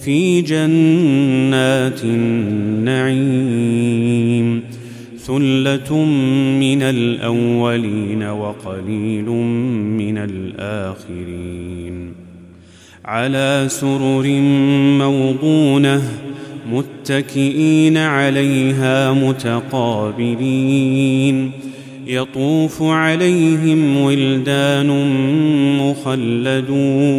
[0.00, 3.38] في جنات النعيم
[5.18, 6.04] ثلة
[6.60, 9.28] من الأولين وقليل
[9.98, 12.12] من الآخرين
[13.04, 14.26] على سرر
[14.98, 16.02] موضونة
[16.72, 20.38] متكئين عليها متقابلين
[22.06, 24.88] يطوف عليهم ولدان
[25.80, 27.18] مخلدون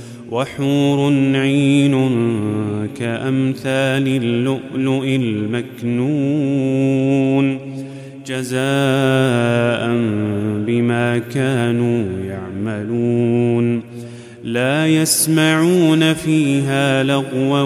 [0.31, 1.91] وحور عين
[2.99, 5.05] كأمثال اللؤلؤ
[5.83, 6.51] المكنون
[8.27, 9.87] جزاء
[10.67, 13.81] بما كانوا يعملون
[14.43, 17.61] لا يسمعون فيها لغوا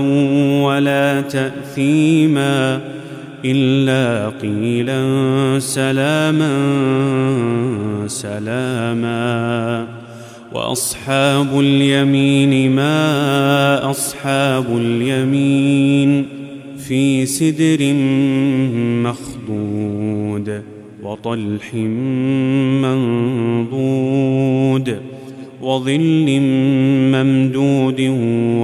[0.64, 2.82] ولا تأثيما
[3.46, 5.06] إلا قيلا
[5.60, 6.56] سلاما
[8.08, 9.95] سلاما
[10.56, 16.26] وأصحاب اليمين ما أصحاب اليمين
[16.78, 17.94] في سدر
[19.04, 20.64] مخضود
[21.04, 21.74] وطلح
[23.66, 25.00] منضود
[25.62, 26.40] وظل
[27.14, 28.02] ممدود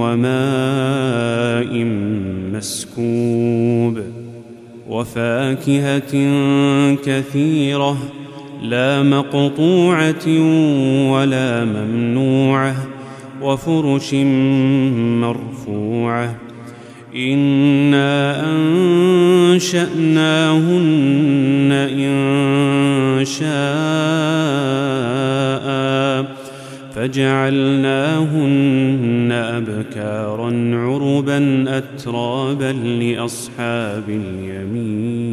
[0.00, 1.84] وماء
[2.52, 4.00] مسكوب
[4.88, 6.12] وفاكهة
[6.94, 8.21] كثيرة
[8.62, 10.26] لا مقطوعة
[11.10, 12.74] ولا ممنوعة
[13.42, 14.14] وفرش
[15.24, 16.36] مرفوعة.
[17.16, 18.44] إنا
[19.52, 19.82] أنشأناهن
[21.72, 23.52] إن شاء
[26.94, 28.52] فجعلناهن
[29.32, 35.32] أبكارا عربا أترابا لأصحاب اليمين.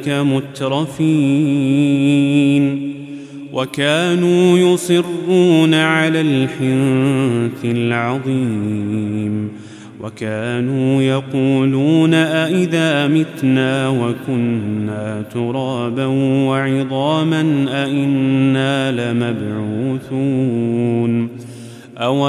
[0.00, 1.80] ذلك مترفين
[3.52, 9.48] وكانوا يصرون على الحنث العظيم
[10.00, 16.06] وكانوا يقولون أإذا متنا وكنا ترابا
[16.46, 20.50] وعظاما أإنا لمبعوثون
[21.98, 22.28] أو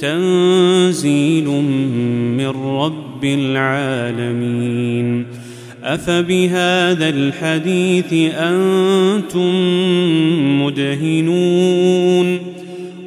[0.00, 1.48] تنزيل
[2.36, 5.26] من رب العالمين.
[5.84, 9.54] أفبهذا الحديث أنتم
[10.62, 12.38] مدهنون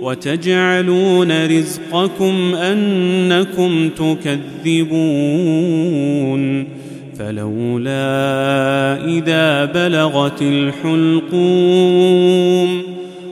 [0.02, 4.82] وتجعلون رزقكم أنكم تكذبون.
[7.20, 11.32] فلولا إذا بلغت الحلقوم